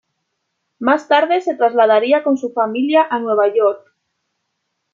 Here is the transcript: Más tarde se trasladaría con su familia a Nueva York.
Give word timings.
Más 0.79 1.07
tarde 1.07 1.41
se 1.41 1.53
trasladaría 1.53 2.23
con 2.23 2.35
su 2.35 2.53
familia 2.53 3.05
a 3.07 3.19
Nueva 3.19 3.53
York. 3.53 3.93